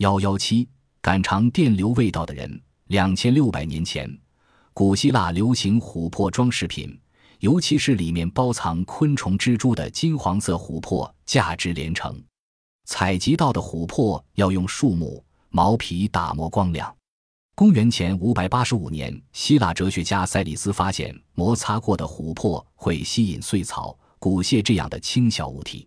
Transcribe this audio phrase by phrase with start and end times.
[0.00, 0.66] 幺幺七，
[1.02, 2.62] 感尝电流味道的人。
[2.86, 4.10] 两千六百年前，
[4.72, 6.98] 古希腊流行琥珀装饰品，
[7.40, 12.18] 尤其是里面包藏昆虫蜘蛛的金黄色琥珀，价值连城。
[12.86, 16.96] 采集到的琥珀要用树木毛皮打磨光亮。
[17.54, 25.86] 公元前五百八十五年，希腊哲学家塞里斯发现，摩擦过的琥珀会吸引碎草、骨屑这样的轻小物体。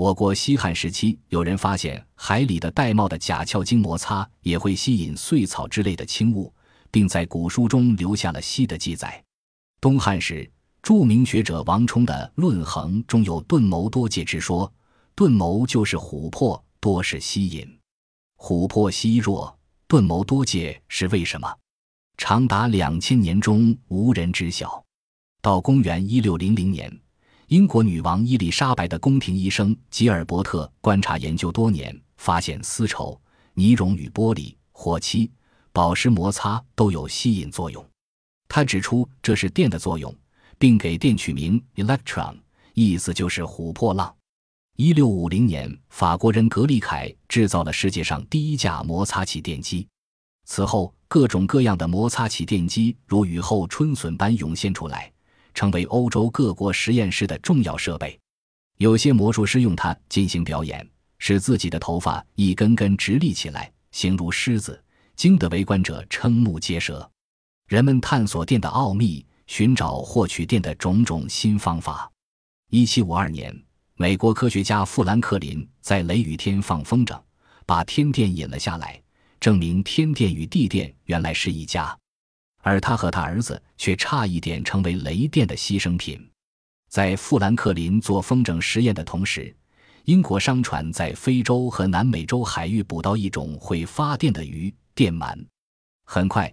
[0.00, 6.50] 我国西汉时期，有人发现海里的玳瑁的甲壳经摩擦也会吸引碎草之类的轻物，
[6.90, 9.22] 并在古书中留下了锡的记载。
[9.78, 10.50] 东汉时，
[10.80, 14.72] 著名学者王充的《论衡》中有“钝谋多介”之说，
[15.14, 17.78] 钝谋就是琥珀，多是吸引。
[18.38, 19.54] 琥珀稀弱，
[19.86, 21.46] 钝谋多介是为什么？
[22.16, 24.82] 长达两千年中无人知晓。
[25.42, 26.90] 到公元一六零零年。
[27.50, 33.20] 英国女王伊丽莎白的宫廷医生吉尔伯特观察研究多年，发现丝绸、
[33.54, 35.28] 尼绒与玻璃、火漆、
[35.72, 37.84] 宝石摩擦都有吸引作用。
[38.46, 40.14] 他指出这是电的作用，
[40.60, 42.36] 并给电取名 electron，
[42.74, 44.14] 意思就是琥珀浪。
[44.76, 49.88] 一六五零年，法国人格利凯制造了世界上第一架摩擦起电机。
[50.44, 55.12] 此后，各种各样的摩擦起电机如雨后春笋般涌现出来。
[55.54, 58.18] 成为欧洲各国实验室的重要设备，
[58.78, 64.82] 有些魔术师用它进行表演，使自己的头发一根根直立起来，形如狮子，
[65.16, 67.08] 惊得围观者瞠目结舌。
[67.68, 72.10] 人们探索电的奥秘，寻找获取电的种种新方法。
[72.70, 73.54] 一七五二年，
[73.96, 77.20] 美国科学家富兰克林在雷雨天放风筝，
[77.66, 79.00] 把天电引了下来，
[79.38, 81.96] 证明天电与地电原来是一家。
[82.60, 86.30] 而他和他儿子却差一点成为雷电的牺牲品。
[86.88, 89.54] 在富兰克林做风筝实验的同时，
[90.04, 95.36] 英国商船在非洲和南美洲海域捕到一种会发电的鱼——电鳗。
[96.04, 96.52] 很快，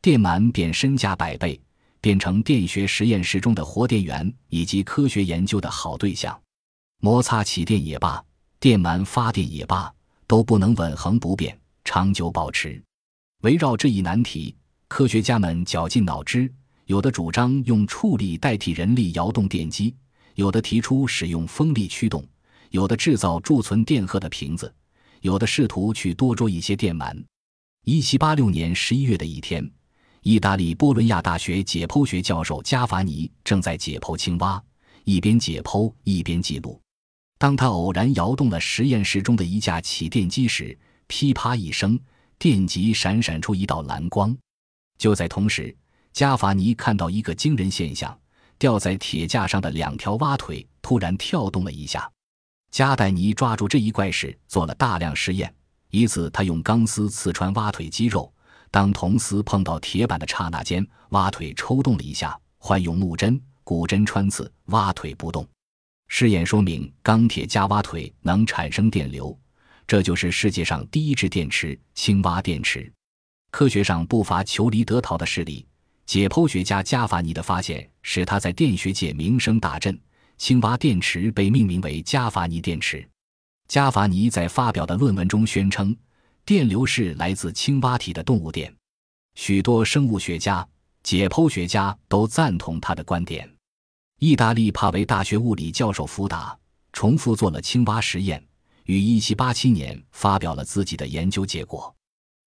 [0.00, 1.60] 电鳗便身价百倍，
[2.00, 6.40] 变成电学实验室中的活电源以及科学研究的好对象。
[7.00, 8.24] 摩擦起电也罢，
[8.58, 9.92] 电鳗发电也罢，
[10.26, 12.82] 都不能稳恒不变、长久保持。
[13.42, 14.56] 围绕这一难题。
[14.94, 16.48] 科学家们绞尽脑汁，
[16.86, 19.92] 有的主张用畜力代替人力摇动电机，
[20.36, 22.24] 有的提出使用风力驱动，
[22.70, 24.72] 有的制造贮存电荷的瓶子，
[25.20, 27.12] 有的试图去多捉一些电鳗。
[27.84, 29.68] 一七八六年十一月的一天，
[30.22, 34.62] 意大利波伦亚大学解剖学教授加法尼正在解剖青蛙，
[35.02, 36.80] 一边解剖一边记录。
[37.36, 40.78] 当他偶然摇动了实验室中的一架起电机时，
[41.08, 41.98] 噼啪一声，
[42.38, 44.32] 电极闪闪出一道蓝光。
[44.98, 45.74] 就在同时，
[46.12, 48.18] 加法尼看到一个惊人现象：
[48.58, 52.10] 吊在铁架上的两条蛙腿突然跳动了一下。
[52.70, 55.54] 加代尼抓住这一怪事做了大量实验。
[55.90, 58.32] 一次，他用钢丝刺穿蛙腿肌肉，
[58.70, 65.46] 当铜丝碰到铁板的刹那间，蛙腿抽动了一下；换用木针、骨针穿刺，蛙腿不动。
[66.08, 69.38] 试验说明钢铁加蛙腿能产生电流，
[69.86, 72.92] 这就是世界上第一只电池——青蛙电池。
[73.54, 75.64] 科学上不乏求离得逃的事例。
[76.06, 79.96] 解剖学家加法尼的发现使他在电学界名声大振，
[80.36, 83.08] 青蛙电池被命名为加法尼电池。
[83.68, 85.96] 加法尼在发表的论文中宣称，
[86.44, 88.74] 电流是来自青蛙体的动物电。
[89.36, 90.66] 许多生物学家、
[91.04, 93.48] 解剖学家都赞同他的观点。
[94.18, 96.58] 意大利帕维大学物理教授福达
[96.92, 98.44] 重复做了青蛙实验，
[98.86, 101.94] 于1787年发表了自己的研究结果。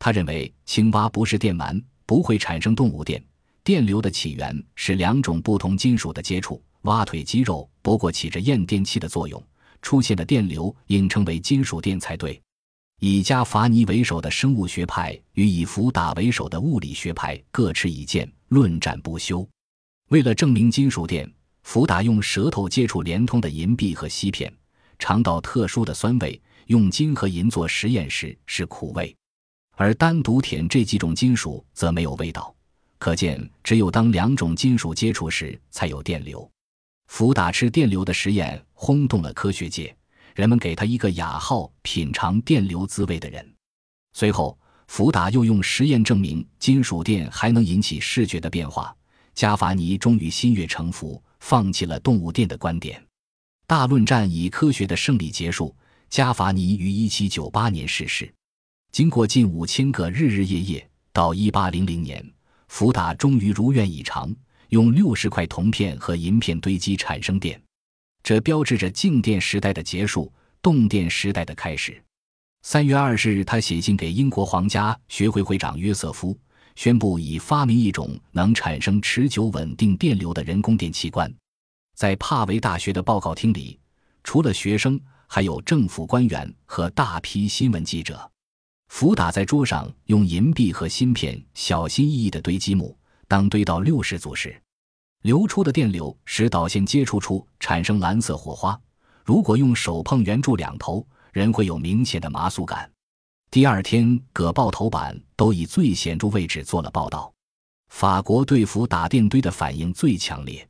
[0.00, 3.22] 他认为青蛙不是电鳗，不会产生动物电。
[3.62, 6.60] 电流的起源是两种不同金属的接触。
[6.82, 9.40] 蛙腿肌肉不过起着验电器的作用，
[9.82, 12.40] 出现的电流应称为金属电才对。
[13.00, 19.46] 以加法尼为首的生物学派与以福达为首的物理学派各持一见，论战不休。
[20.08, 21.30] 为了证明金属电，
[21.62, 24.50] 福达用舌头接触连通的银币和锡片，
[24.98, 26.40] 尝到特殊的酸味。
[26.66, 29.14] 用金和银做实验时是苦味。
[29.80, 32.54] 而单独舔这几种金属则没有味道，
[32.98, 36.46] 可见只有当两种金属接触时才有电流。
[37.06, 39.96] 福打吃电流的实验轰动了科学界，
[40.34, 43.54] 人们给他一个雅号“品尝电流滋味的人”。
[44.12, 48.94] 随后，福达又用实验证明金属电还能引起视觉的变化。
[49.34, 53.02] 加法尼终于心悦诚服，放弃了动物电的观点。
[53.66, 55.74] 大论战以科学的胜利结束。
[56.10, 58.30] 加法尼于1798年逝世。
[58.92, 62.24] 经过近五千个日日夜夜，到一八零零年，
[62.66, 64.34] 福达终于如愿以偿，
[64.70, 67.60] 用六十块铜片和银片堆积产生电，
[68.24, 72.02] 这标志着静电时代的结束，动电时代的开始。
[72.62, 76.36] 三月二十日，他写信给英国皇家学会会长约瑟夫，
[76.74, 81.32] 宣布已发明一种能产生持久稳定电流的人工电器官。
[81.94, 83.78] 在帕维大学的报告厅里，
[84.24, 88.28] 除了学生，还有政府官员和大批新闻记者。
[88.90, 92.94] 福打在桌上用银币和芯片小心翼翼地堆积木，
[93.28, 94.60] 当堆到六十组时，
[95.22, 98.78] 流出的电流使导线接触处产生蓝色火花。
[99.24, 102.90] 如果用手碰圆柱两头，人会有明显的麻酥感。
[103.48, 107.32] 第二天，各报头版都以最显著位置做了报道。
[107.90, 110.68] 法国对福打电堆的反应最强烈。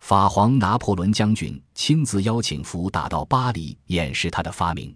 [0.00, 4.94] 法皇拿破仑将军亲自邀请福打到巴黎演示他的发明。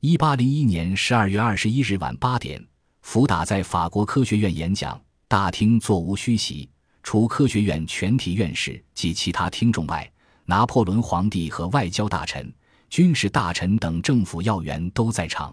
[0.00, 2.64] 一八零一年十二月二十一日晚八点，
[3.02, 6.70] 福打在法国科学院演讲，大厅座无虚席，
[7.02, 10.08] 除科学院全体院士及其他听众外，
[10.44, 12.54] 拿破仑皇帝和外交大臣。
[12.88, 15.52] 军事大臣等政府要员都在场。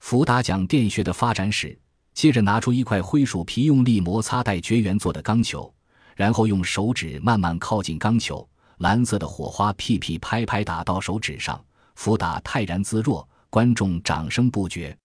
[0.00, 1.74] 福达讲电学的发展史，
[2.12, 5.72] 接着拿出一块灰鼠皮用力摩擦带绝缘做的钢球，
[6.14, 8.46] 然后用手指慢慢靠近钢球，
[8.76, 11.58] 蓝色的火花噼噼拍拍打到手指上。
[11.94, 14.96] 福达泰然自若，观众掌声不绝。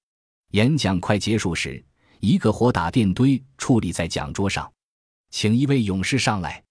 [0.52, 1.84] 演讲快结束时，
[2.22, 4.72] 一个火打电堆矗立在讲桌上，
[5.32, 6.64] 请一位勇士上来。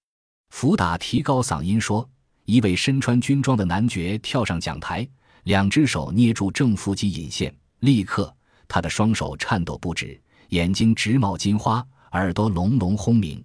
[0.51, 2.09] 福达提高嗓音说。
[2.47, 5.09] 一位身穿军装的男爵跳上讲台，
[5.45, 7.51] 两只手捏住正负极引线。
[7.79, 8.31] 立刻，
[8.69, 11.83] 他的双手颤抖不止，眼睛直冒金花，
[12.13, 13.43] 耳朵隆隆轰鸣。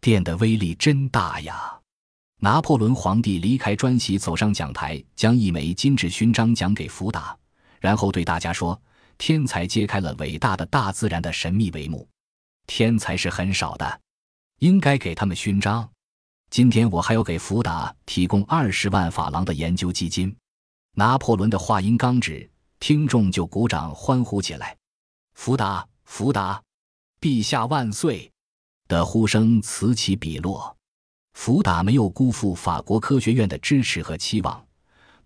[0.00, 1.78] 电的威力真大呀！
[2.38, 7.36] 拿破仑皇帝离开专席，走上讲台，将一枚金质勋章奖给福达，
[7.80, 8.80] 然后对大家说
[9.18, 12.06] ：“天才揭开了伟大的大自然的神秘帷幕。
[12.66, 14.00] 天才是很少的，
[14.58, 15.90] 应该给他们勋章。”
[16.50, 20.36] 今天我还要给福达提供二十万法郎的研究基金。
[20.96, 22.50] 拿破仑的话音刚止，
[22.80, 24.76] 听众就鼓掌欢呼起来。
[25.34, 26.60] 福达，福达，
[27.20, 28.30] 陛下万岁！
[28.88, 30.76] 的呼声此起彼落。
[31.34, 34.66] 福达没有辜负法国科学院的支持和期望，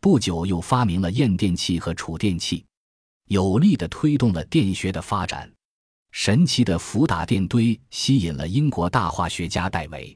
[0.04, 2.62] 不久又发明了验电器和储电器，
[3.28, 5.50] 有力地推动了电学的发展。
[6.12, 10.14] 神奇的福达电堆吸引了英国大化学家戴维。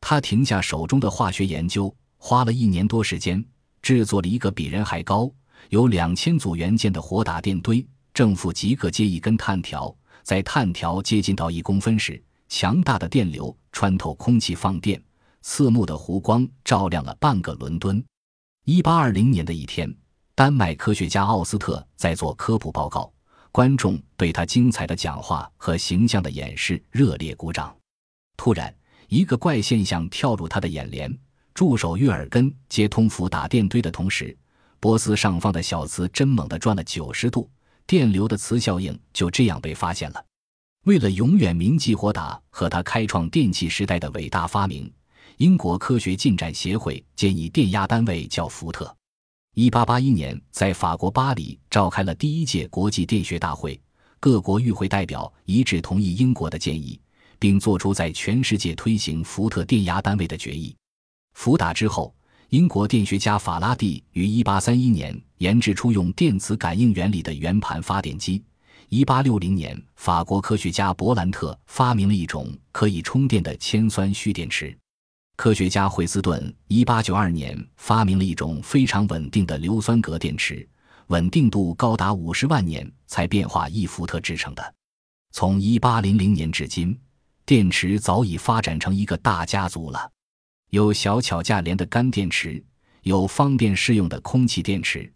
[0.00, 3.40] 他停下手中的化学研究，花了一年多时间，
[3.80, 5.30] 制作了一个比人还高、
[5.68, 7.86] 有两千组元件的火打电堆。
[8.12, 15.00] 正负极各接一根碳条，在碳条接近到一公分时，强大的电流穿透空气放电，
[15.40, 18.04] 刺目的弧光照亮了半个伦敦。
[18.72, 19.92] 一八二零年的一天，
[20.32, 23.12] 丹麦科学家奥斯特在做科普报告，
[23.50, 27.76] 观众对他精彩的讲话和形象的演示热烈鼓掌。
[28.36, 28.72] 突然。
[29.08, 31.12] 一个怪现象跳入他的眼帘：
[31.52, 34.38] 助手约尔根接通福打电堆的同时，
[34.78, 37.50] 波斯上方的小磁针猛地转了九十度，
[37.88, 40.24] 电流的磁效应就这样被发现了。
[40.84, 44.88] 为了永远铭记霍达和他开创电气时代的伟大发明，
[45.40, 48.94] 英国科学进展协会建议电压单位叫伏特。
[49.54, 53.80] 一八八一年，在法国巴黎召开了第一届国际电学大会，
[54.20, 57.00] 各国与会代表一致同意英国的建议。
[57.38, 60.76] 并做出在全世界推行伏特电压单位的决议。
[61.32, 62.14] 伏打之后，
[62.50, 68.44] 英国电学家法拉第于1831年研制出用电磁感应原理的圆盘发电机。
[68.90, 74.76] 1860年，法国科学家勃兰特发明了一种可以充电的铅酸蓄电池。
[75.40, 80.68] 科学家惠斯顿1892年发明了一种非常稳定的硫酸镉电池，
[81.06, 84.74] 稳定度高达50万年才变化一伏特制成的。
[85.32, 86.94] 从1800年至今。
[87.46, 90.10] 电池早已发展成一个大家族了，
[90.68, 92.62] 有小巧价廉的干电池，
[93.04, 95.10] 有方便适用的空气电池，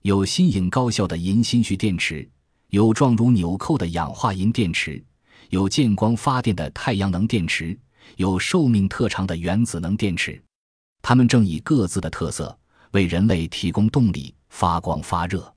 [0.00, 2.26] 有新颖高效的银锌蓄电池，
[2.70, 5.04] 有状如纽扣的氧化银电池，
[5.50, 7.78] 有见光发电的太阳能电池，
[8.16, 10.42] 有寿命特长的原子能电池。
[11.02, 12.58] 它们正以各自的特色
[12.92, 15.54] 为人类提供动力，发光发热。